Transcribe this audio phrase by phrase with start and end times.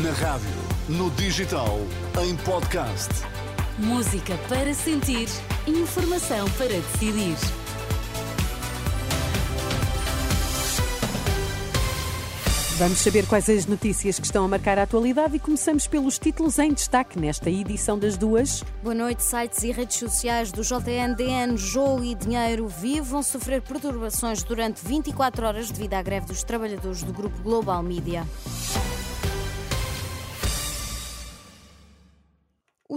[0.00, 0.48] Na rádio,
[0.88, 1.78] no digital,
[2.22, 3.10] em podcast.
[3.76, 5.28] Música para sentir,
[5.66, 7.36] informação para decidir.
[12.78, 16.58] Vamos saber quais as notícias que estão a marcar a atualidade e começamos pelos títulos
[16.58, 18.64] em destaque nesta edição das duas.
[18.82, 19.22] Boa noite.
[19.22, 25.46] Sites e redes sociais do JNDN, Jogo e Dinheiro Vivo vão sofrer perturbações durante 24
[25.46, 28.26] horas devido à greve dos trabalhadores do grupo Global Media.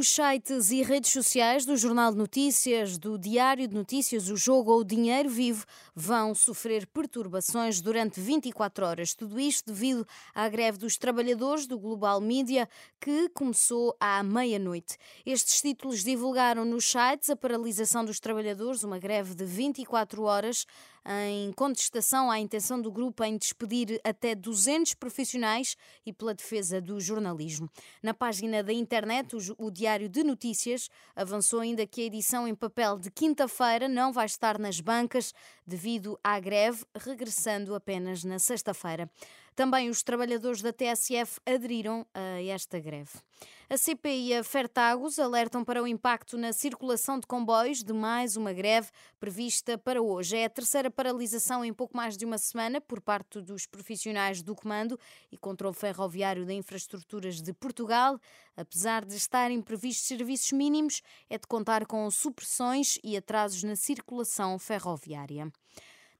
[0.07, 4.81] Sites e redes sociais do Jornal de Notícias, do Diário de Notícias, o Jogo ou
[4.81, 5.65] o Dinheiro Vivo
[5.95, 9.13] vão sofrer perturbações durante 24 horas.
[9.13, 14.97] Tudo isto devido à greve dos trabalhadores do Global Media, que começou à meia-noite.
[15.25, 20.65] Estes títulos divulgaram nos sites a paralisação dos trabalhadores, uma greve de 24 horas
[21.07, 26.99] em contestação à intenção do grupo em despedir até 200 profissionais e pela defesa do
[26.99, 27.69] jornalismo.
[28.01, 32.99] Na página da internet, o Diário de Notícias avançou ainda que a edição em papel
[32.99, 35.33] de quinta-feira não vai estar nas bancas
[35.65, 39.09] devido à greve, regressando apenas na sexta-feira.
[39.55, 43.13] Também os trabalhadores da TSF aderiram a esta greve.
[43.69, 48.35] A CP e a Fertagos alertam para o impacto na circulação de comboios de mais
[48.35, 50.37] uma greve prevista para hoje.
[50.37, 54.53] É a terceira paralisação em pouco mais de uma semana por parte dos profissionais do
[54.53, 54.99] Comando
[55.31, 58.19] e Controle Ferroviário de Infraestruturas de Portugal.
[58.57, 64.59] Apesar de estarem previstos serviços mínimos, é de contar com supressões e atrasos na circulação
[64.59, 65.51] ferroviária.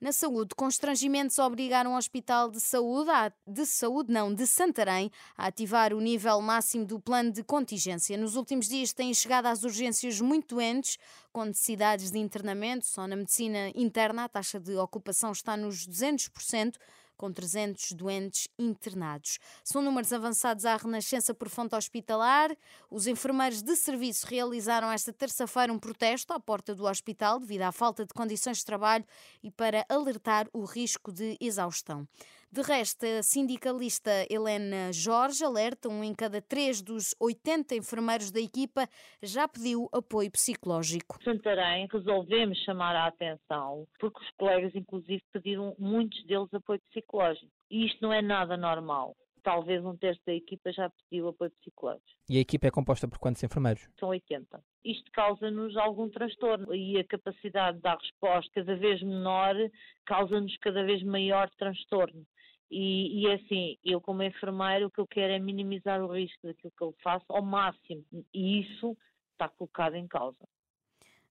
[0.06, 3.10] Na saúde, constrangimentos obrigaram o Hospital de Saúde,
[3.48, 8.16] de Saúde não, de Santarém, a ativar o nível máximo do plano de contingência.
[8.16, 11.00] Nos últimos dias têm chegado às urgências muito doentes,
[11.34, 12.86] com necessidades de internamento.
[12.86, 16.76] Só na medicina interna a taxa de ocupação está nos 200%
[17.18, 19.40] com 300 doentes internados.
[19.64, 22.56] São números avançados à renascença por fonte hospitalar.
[22.90, 27.72] Os enfermeiros de serviço realizaram esta terça-feira um protesto à porta do hospital devido à
[27.72, 29.06] falta de condições de trabalho
[29.44, 32.08] e para alertar o risco de exaustão.
[32.56, 38.40] De resto, a sindicalista Helena Jorge alerta um em cada três dos 80 enfermeiros da
[38.40, 38.88] equipa
[39.22, 41.22] já pediu apoio psicológico.
[41.22, 47.52] Santarém resolvemos chamar a atenção porque os colegas, inclusive, pediram muitos deles apoio psicológico.
[47.70, 52.04] E isto não é nada normal talvez um terço da equipa já pediu apoio psicológico.
[52.28, 53.88] E a equipa é composta por quantos enfermeiros?
[54.00, 54.60] São 80.
[54.84, 59.56] Isto causa-nos algum transtorno e a capacidade de dar resposta cada vez menor
[60.04, 62.26] causa-nos cada vez maior transtorno.
[62.72, 66.48] E, e é assim, eu como enfermeiro o que eu quero é minimizar o risco
[66.48, 68.98] daquilo que eu faço ao máximo e isso
[69.34, 70.40] está colocado em causa.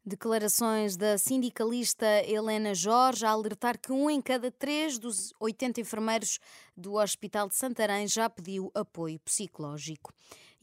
[0.06, 6.38] Declarações da sindicalista Helena Jorge a alertar que um em cada três dos 80 enfermeiros
[6.76, 10.12] do Hospital de Santarém já pediu apoio psicológico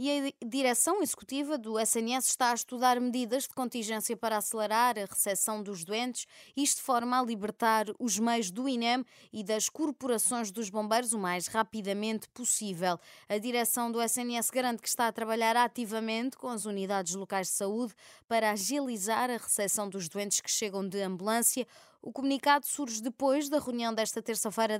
[0.01, 5.05] e a direção executiva do SNS está a estudar medidas de contingência para acelerar a
[5.05, 6.25] recepção dos doentes,
[6.57, 11.19] isto de forma a libertar os meios do INEM e das corporações dos bombeiros o
[11.19, 12.99] mais rapidamente possível.
[13.29, 17.53] A direção do SNS garante que está a trabalhar ativamente com as unidades locais de
[17.53, 17.93] saúde
[18.27, 21.67] para agilizar a recepção dos doentes que chegam de ambulância
[22.01, 24.79] o comunicado surge depois da reunião desta terça-feira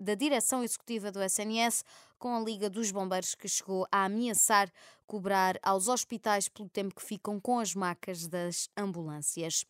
[0.00, 1.84] da direção executiva do SNS
[2.18, 4.70] com a Liga dos Bombeiros, que chegou a ameaçar
[5.06, 9.66] cobrar aos hospitais pelo tempo que ficam com as macas das ambulâncias.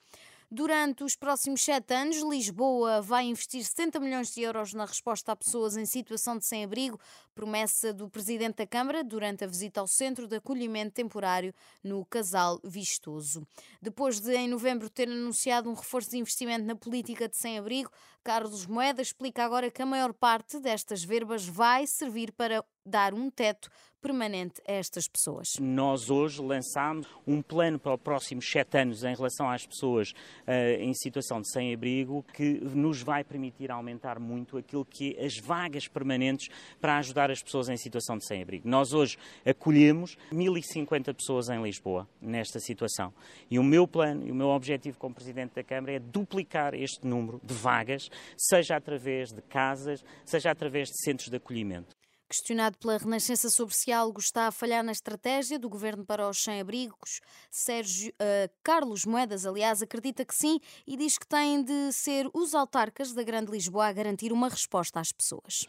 [0.54, 5.36] Durante os próximos sete anos, Lisboa vai investir 70 milhões de euros na resposta a
[5.36, 7.00] pessoas em situação de sem-abrigo,
[7.34, 12.60] promessa do Presidente da Câmara durante a visita ao Centro de Acolhimento Temporário no Casal
[12.62, 13.46] Vistoso.
[13.80, 17.90] Depois de, em novembro, ter anunciado um reforço de investimento na política de sem-abrigo,
[18.24, 23.30] Carlos Moeda explica agora que a maior parte destas verbas vai servir para dar um
[23.30, 23.70] teto
[24.02, 25.46] permanente a estas pessoas.
[25.60, 30.80] Nós hoje lançámos um plano para os próximos sete anos em relação às pessoas uh,
[30.80, 35.86] em situação de sem-abrigo que nos vai permitir aumentar muito aquilo que é as vagas
[35.86, 36.48] permanentes
[36.80, 38.68] para ajudar as pessoas em situação de sem-abrigo.
[38.68, 39.16] Nós hoje
[39.46, 43.14] acolhemos 1.050 pessoas em Lisboa nesta situação
[43.48, 47.06] e o meu plano e o meu objetivo como Presidente da Câmara é duplicar este
[47.06, 51.94] número de vagas, seja através de casas, seja através de centros de acolhimento.
[52.29, 56.43] Questionado pela Renascença sobre se algo está a falhar na estratégia do governo para os
[56.43, 57.20] sem-abrigos,
[57.50, 62.55] Sérgio uh, Carlos Moedas, aliás, acredita que sim e diz que têm de ser os
[62.55, 65.67] autarcas da Grande Lisboa a garantir uma resposta às pessoas.